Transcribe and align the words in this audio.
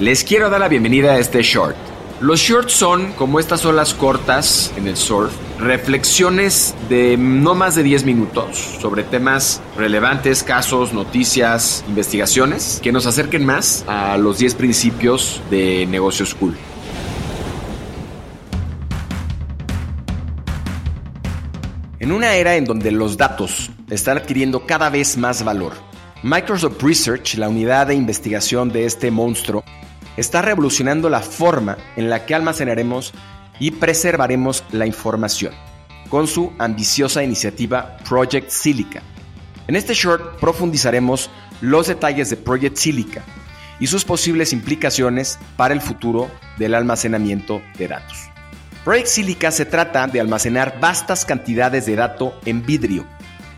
Les 0.00 0.22
quiero 0.22 0.48
dar 0.48 0.60
la 0.60 0.68
bienvenida 0.68 1.14
a 1.14 1.18
este 1.18 1.42
short. 1.42 1.74
Los 2.20 2.38
shorts 2.38 2.72
son, 2.72 3.14
como 3.14 3.40
estas 3.40 3.64
olas 3.64 3.94
cortas 3.94 4.72
en 4.76 4.86
el 4.86 4.96
surf, 4.96 5.32
reflexiones 5.58 6.72
de 6.88 7.16
no 7.16 7.56
más 7.56 7.74
de 7.74 7.82
10 7.82 8.04
minutos 8.04 8.58
sobre 8.80 9.02
temas 9.02 9.60
relevantes, 9.76 10.44
casos, 10.44 10.92
noticias, 10.92 11.84
investigaciones, 11.88 12.78
que 12.80 12.92
nos 12.92 13.06
acerquen 13.06 13.44
más 13.44 13.84
a 13.88 14.16
los 14.18 14.38
10 14.38 14.54
principios 14.54 15.42
de 15.50 15.84
negocios 15.86 16.32
cool. 16.36 16.56
En 21.98 22.12
una 22.12 22.36
era 22.36 22.54
en 22.54 22.66
donde 22.66 22.92
los 22.92 23.16
datos 23.16 23.68
están 23.90 24.18
adquiriendo 24.18 24.64
cada 24.64 24.90
vez 24.90 25.16
más 25.16 25.42
valor, 25.42 25.72
Microsoft 26.22 26.82
Research, 26.82 27.34
la 27.34 27.48
unidad 27.48 27.88
de 27.88 27.94
investigación 27.94 28.70
de 28.70 28.86
este 28.86 29.10
monstruo, 29.10 29.64
está 30.18 30.42
revolucionando 30.42 31.08
la 31.08 31.20
forma 31.20 31.78
en 31.96 32.10
la 32.10 32.26
que 32.26 32.34
almacenaremos 32.34 33.14
y 33.60 33.70
preservaremos 33.70 34.64
la 34.72 34.84
información, 34.84 35.54
con 36.10 36.26
su 36.26 36.52
ambiciosa 36.58 37.22
iniciativa 37.22 37.96
Project 38.08 38.50
Silica. 38.50 39.00
En 39.68 39.76
este 39.76 39.94
short 39.94 40.40
profundizaremos 40.40 41.30
los 41.60 41.86
detalles 41.86 42.30
de 42.30 42.36
Project 42.36 42.76
Silica 42.76 43.22
y 43.78 43.86
sus 43.86 44.04
posibles 44.04 44.52
implicaciones 44.52 45.38
para 45.56 45.72
el 45.72 45.80
futuro 45.80 46.28
del 46.56 46.74
almacenamiento 46.74 47.62
de 47.78 47.86
datos. 47.86 48.18
Project 48.84 49.06
Silica 49.06 49.50
se 49.52 49.66
trata 49.66 50.08
de 50.08 50.20
almacenar 50.20 50.80
vastas 50.80 51.24
cantidades 51.24 51.86
de 51.86 51.94
datos 51.94 52.32
en 52.44 52.66
vidrio, 52.66 53.06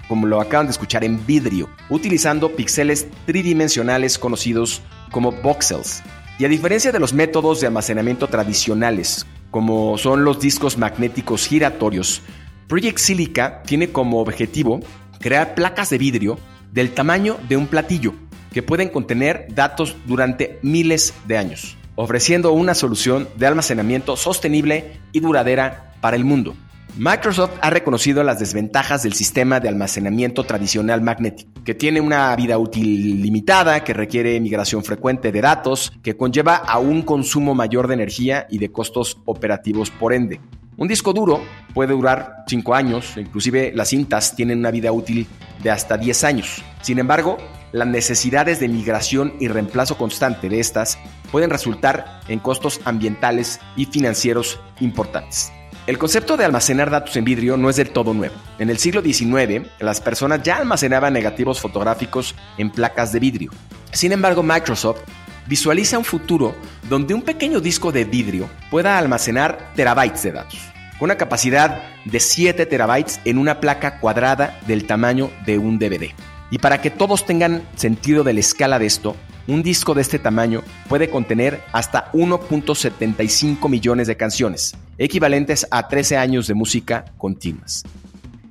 como 0.09 0.27
lo 0.27 0.43
acaban 0.43 0.67
de 0.67 0.73
escuchar 0.73 1.05
en 1.05 1.25
vidrio, 1.25 1.71
utilizando 1.89 2.55
píxeles 2.55 3.07
tridimensionales 3.25 4.19
conocidos 4.19 4.83
como 5.11 5.33
voxels, 5.33 6.03
y 6.41 6.45
a 6.47 6.49
diferencia 6.49 6.91
de 6.91 6.99
los 6.99 7.13
métodos 7.13 7.61
de 7.61 7.67
almacenamiento 7.67 8.27
tradicionales, 8.27 9.27
como 9.51 9.99
son 9.99 10.25
los 10.25 10.41
discos 10.41 10.79
magnéticos 10.79 11.47
giratorios, 11.47 12.23
Project 12.67 12.97
Silica 12.97 13.63
tiene 13.67 13.91
como 13.91 14.23
objetivo 14.23 14.81
crear 15.19 15.55
placas 15.55 15.91
de 15.91 15.99
vidrio 15.99 16.39
del 16.73 16.93
tamaño 16.93 17.37
de 17.47 17.59
un 17.59 17.67
platillo 17.67 18.15
que 18.55 18.63
pueden 18.63 18.89
contener 18.89 19.49
datos 19.51 19.97
durante 20.07 20.59
miles 20.63 21.13
de 21.29 21.37
años, 21.37 21.77
ofreciendo 21.95 22.53
una 22.53 22.75
solución 22.75 23.29
de 23.37 23.47
almacenamiento 23.47 24.17
sostenible 24.17 24.99
y 25.13 25.21
duradera 25.21 25.93
para 26.01 26.17
el 26.17 26.25
mundo. 26.25 26.55
Microsoft 26.97 27.53
ha 27.63 27.71
reconocido 27.71 28.23
las 28.23 28.39
desventajas 28.39 29.03
del 29.03 29.15
sistema 29.15 29.61
de 29.61 29.69
almacenamiento 29.69 30.45
tradicional 30.45 31.01
magnético, 31.01 31.51
que 31.65 31.75
tiene 31.75 32.01
una 32.01 32.35
vida 32.37 32.59
útil 32.59 33.23
limitada, 33.23 33.85
que 33.85 33.95
requiere 33.95 34.39
migración 34.41 34.85
frecuente 34.85 35.33
de 35.33 35.41
datos, 35.41 35.93
que 36.03 36.17
conlleva 36.17 36.57
a 36.57 36.79
un 36.79 37.03
consumo 37.03 37.55
mayor 37.55 37.89
de 37.89 37.95
energía 37.95 38.47
y 38.51 38.59
de 38.59 38.71
costos 38.73 39.19
operativos 39.25 39.91
por 39.91 40.13
ende. 40.13 40.41
Un 40.77 40.89
disco 40.89 41.13
duro 41.13 41.43
puede 41.75 41.93
durar 41.93 42.45
5 42.47 42.75
años, 42.75 43.17
inclusive 43.17 43.73
las 43.75 43.89
cintas 43.89 44.35
tienen 44.35 44.59
una 44.59 44.71
vida 44.71 44.93
útil 44.93 45.27
de 45.63 45.71
hasta 45.71 45.97
10 45.97 46.25
años. 46.25 46.65
Sin 46.81 46.99
embargo, 46.99 47.39
las 47.73 47.87
necesidades 47.87 48.61
de 48.61 48.69
migración 48.69 49.35
y 49.39 49.49
reemplazo 49.49 49.97
constante 49.97 50.49
de 50.49 50.59
estas 50.59 50.99
pueden 51.31 51.51
resultar 51.51 52.21
en 52.29 52.41
costos 52.41 52.81
ambientales 52.85 53.61
y 53.77 53.87
financieros 53.87 54.59
importantes. 54.81 55.53
El 55.91 55.99
concepto 55.99 56.37
de 56.37 56.45
almacenar 56.45 56.89
datos 56.89 57.17
en 57.17 57.25
vidrio 57.25 57.57
no 57.57 57.69
es 57.69 57.75
del 57.75 57.91
todo 57.91 58.15
nuevo. 58.15 58.37
En 58.61 58.71
el 58.71 58.79
siglo 58.79 59.03
XIX, 59.03 59.67
las 59.81 60.01
personas 60.01 60.41
ya 60.41 60.59
almacenaban 60.59 61.13
negativos 61.13 61.61
fotográficos 61.61 62.37
en 62.59 62.71
placas 62.71 63.11
de 63.11 63.19
vidrio. 63.19 63.51
Sin 63.91 64.13
embargo, 64.13 64.45
Microsoft 64.45 65.01
visualiza 65.49 65.99
un 65.99 66.05
futuro 66.05 66.55
donde 66.89 67.13
un 67.13 67.23
pequeño 67.23 67.59
disco 67.59 67.91
de 67.91 68.05
vidrio 68.05 68.49
pueda 68.71 68.99
almacenar 68.99 69.73
terabytes 69.75 70.23
de 70.23 70.31
datos, 70.31 70.61
con 70.97 71.07
una 71.07 71.17
capacidad 71.17 71.83
de 72.05 72.21
7 72.21 72.67
terabytes 72.67 73.19
en 73.25 73.37
una 73.37 73.59
placa 73.59 73.99
cuadrada 73.99 74.61
del 74.69 74.87
tamaño 74.87 75.33
de 75.45 75.59
un 75.59 75.81
DVD. 75.81 76.15
Y 76.53 76.59
para 76.59 76.81
que 76.81 76.91
todos 76.91 77.27
tengan 77.27 77.65
sentido 77.75 78.23
de 78.23 78.35
la 78.35 78.39
escala 78.39 78.79
de 78.79 78.87
esto, 78.87 79.17
un 79.49 79.65
disco 79.65 79.95
de 79.95 80.03
este 80.03 80.21
tamaño 80.21 80.63
puede 80.89 81.11
contener 81.11 81.61
hasta 81.73 82.13
1.75 82.13 83.69
millones 83.69 84.07
de 84.07 84.17
canciones, 84.17 84.77
equivalentes 85.01 85.67
a 85.71 85.89
13 85.89 86.19
años 86.19 86.47
de 86.47 86.53
música 86.53 87.07
continuas. 87.17 87.85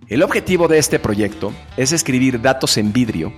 El 0.08 0.24
objetivo 0.24 0.68
de 0.68 0.80
este 0.80 0.98
proyecto 0.98 1.54
es 1.78 1.92
escribir 1.92 2.42
datos 2.42 2.78
en 2.78 2.92
vidrio 2.92 3.32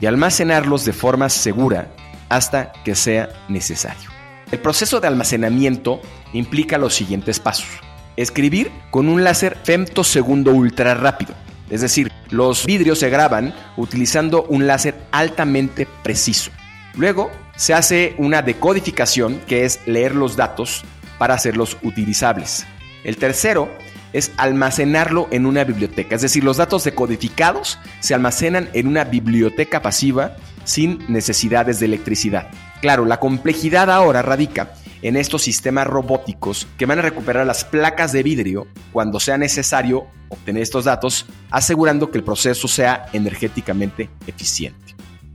y 0.00 0.06
almacenarlos 0.06 0.84
de 0.84 0.92
forma 0.92 1.28
segura 1.28 1.94
hasta 2.28 2.72
que 2.84 2.96
sea 2.96 3.28
necesario. 3.48 4.10
El 4.50 4.58
proceso 4.58 5.00
de 5.00 5.06
almacenamiento 5.06 6.00
implica 6.32 6.76
los 6.76 6.94
siguientes 6.94 7.38
pasos. 7.38 7.68
Escribir 8.16 8.72
con 8.90 9.08
un 9.08 9.22
láser 9.22 9.56
femtosegundo 9.62 10.50
ultra 10.50 10.94
rápido, 10.94 11.34
es 11.70 11.82
decir, 11.82 12.10
los 12.30 12.66
vidrios 12.66 12.98
se 12.98 13.10
graban 13.10 13.54
utilizando 13.76 14.42
un 14.42 14.66
láser 14.66 14.96
altamente 15.12 15.86
preciso. 16.02 16.50
Luego 16.96 17.30
se 17.54 17.74
hace 17.74 18.16
una 18.18 18.42
decodificación, 18.42 19.40
que 19.46 19.64
es 19.64 19.78
leer 19.86 20.16
los 20.16 20.34
datos 20.34 20.84
para 21.18 21.34
hacerlos 21.34 21.76
utilizables. 21.82 22.66
El 23.04 23.16
tercero 23.16 23.70
es 24.12 24.32
almacenarlo 24.36 25.28
en 25.30 25.46
una 25.46 25.64
biblioteca, 25.64 26.16
es 26.16 26.22
decir, 26.22 26.42
los 26.42 26.56
datos 26.56 26.84
decodificados 26.84 27.78
se 28.00 28.14
almacenan 28.14 28.68
en 28.72 28.86
una 28.86 29.04
biblioteca 29.04 29.82
pasiva 29.82 30.36
sin 30.64 31.04
necesidades 31.08 31.80
de 31.80 31.86
electricidad. 31.86 32.48
Claro, 32.80 33.04
la 33.04 33.20
complejidad 33.20 33.90
ahora 33.90 34.22
radica 34.22 34.72
en 35.02 35.16
estos 35.16 35.42
sistemas 35.42 35.86
robóticos 35.86 36.66
que 36.78 36.86
van 36.86 36.98
a 36.98 37.02
recuperar 37.02 37.46
las 37.46 37.64
placas 37.64 38.12
de 38.12 38.22
vidrio 38.22 38.66
cuando 38.92 39.20
sea 39.20 39.38
necesario 39.38 40.06
obtener 40.28 40.62
estos 40.62 40.84
datos, 40.84 41.26
asegurando 41.50 42.10
que 42.10 42.18
el 42.18 42.24
proceso 42.24 42.66
sea 42.68 43.06
energéticamente 43.12 44.10
eficiente. 44.26 44.94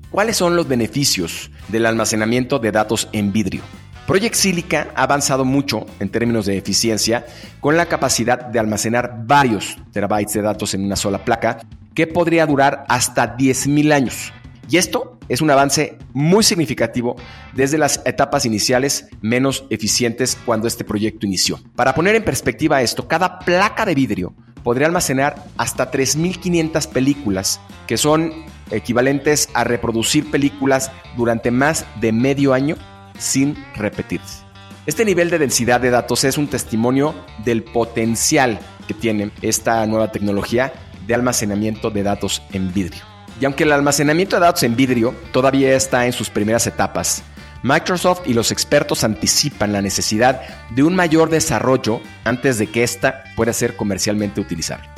¿Cuáles 0.10 0.36
son 0.36 0.58
los 0.58 0.68
beneficios 0.68 1.52
del 1.70 1.86
almacenamiento 1.86 2.60
de 2.60 2.72
datos 2.72 3.08
en 3.14 3.32
vidrio? 3.32 3.62
Project 4.08 4.36
Silica 4.36 4.88
ha 4.96 5.04
avanzado 5.04 5.46
mucho 5.46 5.86
en 6.00 6.10
términos 6.10 6.46
de 6.46 6.58
eficiencia 6.58 7.26
con 7.60 7.78
la 7.78 7.86
capacidad 7.86 8.40
de 8.40 8.60
almacenar 8.60 9.24
varios 9.26 9.78
terabytes 9.92 10.34
de 10.34 10.42
datos 10.42 10.74
en 10.74 10.84
una 10.84 10.96
sola 10.96 11.24
placa 11.24 11.60
que 11.94 12.08
podría 12.08 12.46
durar 12.46 12.84
hasta 12.90 13.38
10.000 13.38 13.94
años. 13.94 14.34
Y 14.70 14.78
esto 14.78 15.20
es 15.30 15.42
un 15.42 15.52
avance 15.52 15.98
muy 16.14 16.44
significativo 16.44 17.16
desde 17.54 17.78
las 17.78 18.02
etapas 18.06 18.46
iniciales 18.46 19.08
menos 19.22 19.66
eficientes 19.70 20.38
cuando 20.46 20.68
este 20.68 20.84
proyecto 20.84 21.26
inició. 21.26 21.60
Para 21.76 21.94
poner 21.94 22.16
en 22.16 22.24
perspectiva 22.24 22.82
esto, 22.82 23.08
cada 23.08 23.40
placa 23.40 23.86
de 23.86 23.96
vidrio 23.96 24.34
podría 24.64 24.88
almacenar 24.88 25.44
hasta 25.58 25.92
3.500 25.92 26.88
películas, 26.88 27.60
que 27.88 27.98
son 27.98 28.34
equivalentes 28.72 29.50
a 29.54 29.64
reproducir 29.64 30.30
películas 30.32 30.92
durante 31.18 31.52
más 31.52 31.86
de 32.00 32.12
medio 32.12 32.54
año 32.54 32.78
sin 33.22 33.56
repetirse. 33.76 34.44
Este 34.86 35.06
nivel 35.06 35.30
de 35.30 35.38
densidad 35.38 35.80
de 35.80 35.92
datos 35.92 36.24
es 36.24 36.38
un 36.38 36.48
testimonio 36.48 37.14
del 37.46 37.64
potencial 37.64 38.60
que 38.88 38.96
tiene 38.96 39.32
esta 39.42 39.86
nueva 39.86 40.12
tecnología 40.12 40.74
de 41.06 41.14
almacenamiento 41.14 41.92
de 41.92 42.04
datos 42.04 42.42
en 42.52 42.74
vidrio. 42.74 43.04
Y 43.40 43.46
aunque 43.46 43.64
el 43.64 43.72
almacenamiento 43.72 44.36
de 44.36 44.42
datos 44.42 44.64
en 44.64 44.76
vidrio 44.76 45.16
todavía 45.32 45.76
está 45.76 46.06
en 46.06 46.14
sus 46.14 46.30
primeras 46.30 46.66
etapas, 46.68 47.24
Microsoft 47.64 48.22
y 48.26 48.34
los 48.34 48.52
expertos 48.52 49.04
anticipan 49.04 49.72
la 49.72 49.84
necesidad 49.84 50.42
de 50.72 50.82
un 50.82 50.96
mayor 50.96 51.30
desarrollo 51.30 52.02
antes 52.24 52.58
de 52.58 52.68
que 52.68 52.84
ésta 52.84 53.24
pueda 53.36 53.54
ser 53.54 53.76
comercialmente 53.76 54.42
utilizable. 54.42 54.90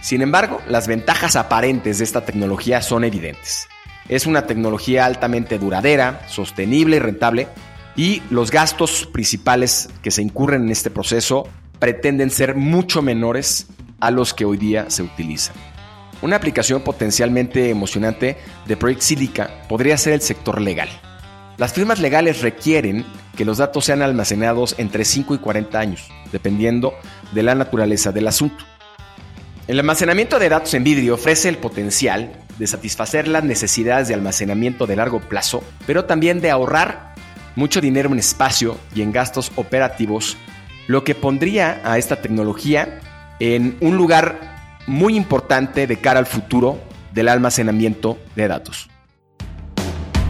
Sin 0.00 0.22
embargo, 0.22 0.60
las 0.68 0.86
ventajas 0.86 1.34
aparentes 1.34 1.98
de 1.98 2.04
esta 2.04 2.24
tecnología 2.24 2.80
son 2.80 3.02
evidentes. 3.04 3.68
Es 4.08 4.26
una 4.26 4.46
tecnología 4.46 5.04
altamente 5.04 5.58
duradera, 5.58 6.22
sostenible 6.28 6.96
y 6.96 7.00
rentable, 7.00 7.48
y 7.96 8.22
los 8.30 8.50
gastos 8.50 9.06
principales 9.06 9.88
que 10.02 10.10
se 10.10 10.22
incurren 10.22 10.62
en 10.62 10.70
este 10.70 10.90
proceso 10.90 11.48
pretenden 11.78 12.30
ser 12.30 12.54
mucho 12.54 13.02
menores 13.02 13.66
a 14.00 14.10
los 14.10 14.34
que 14.34 14.44
hoy 14.44 14.56
día 14.56 14.88
se 14.88 15.02
utilizan. 15.02 15.54
Una 16.22 16.36
aplicación 16.36 16.82
potencialmente 16.82 17.70
emocionante 17.70 18.36
de 18.66 18.76
Project 18.76 19.02
Silica 19.02 19.50
podría 19.68 19.96
ser 19.98 20.12
el 20.12 20.20
sector 20.20 20.60
legal. 20.60 20.88
Las 21.58 21.72
firmas 21.72 21.98
legales 21.98 22.42
requieren 22.42 23.04
que 23.36 23.44
los 23.44 23.58
datos 23.58 23.84
sean 23.84 24.02
almacenados 24.02 24.74
entre 24.78 25.04
5 25.04 25.34
y 25.34 25.38
40 25.38 25.78
años, 25.78 26.08
dependiendo 26.30 26.94
de 27.32 27.42
la 27.42 27.54
naturaleza 27.54 28.12
del 28.12 28.28
asunto. 28.28 28.64
El 29.68 29.78
almacenamiento 29.78 30.38
de 30.38 30.48
datos 30.48 30.74
en 30.74 30.84
vidrio 30.84 31.14
ofrece 31.14 31.48
el 31.48 31.58
potencial 31.58 32.32
de 32.58 32.66
satisfacer 32.66 33.28
las 33.28 33.44
necesidades 33.44 34.08
de 34.08 34.14
almacenamiento 34.14 34.86
de 34.86 34.96
largo 34.96 35.20
plazo, 35.20 35.62
pero 35.86 36.04
también 36.04 36.40
de 36.40 36.50
ahorrar 36.50 37.11
mucho 37.56 37.80
dinero 37.80 38.10
en 38.12 38.18
espacio 38.18 38.78
y 38.94 39.02
en 39.02 39.12
gastos 39.12 39.52
operativos, 39.56 40.36
lo 40.86 41.04
que 41.04 41.14
pondría 41.14 41.80
a 41.84 41.98
esta 41.98 42.20
tecnología 42.20 43.00
en 43.40 43.76
un 43.80 43.96
lugar 43.96 44.80
muy 44.86 45.16
importante 45.16 45.86
de 45.86 45.96
cara 45.98 46.18
al 46.18 46.26
futuro 46.26 46.78
del 47.12 47.28
almacenamiento 47.28 48.18
de 48.36 48.48
datos. 48.48 48.88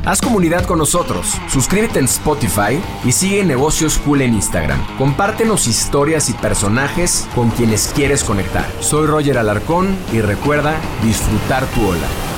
Haz 0.05 0.21
comunidad 0.21 0.65
con 0.65 0.79
nosotros, 0.79 1.39
suscríbete 1.49 2.01
en 2.01 2.07
Spotify 2.07 2.81
y 3.05 3.13
sigue 3.13 3.45
Negocios 3.45 3.99
Cool 3.99 4.23
en 4.23 4.35
Instagram. 4.35 4.81
Compártenos 4.99 5.69
historias 5.69 6.29
y 6.29 6.33
personajes 6.33 7.29
con 7.37 7.51
quienes 7.51 7.93
quieres 7.95 8.25
conectar. 8.25 8.67
Soy 8.81 9.07
Roger 9.07 9.39
Alarcón 9.39 9.97
y 10.13 10.21
recuerda 10.21 10.75
disfrutar 11.05 11.67
tu 11.67 11.87
ola. 11.87 12.32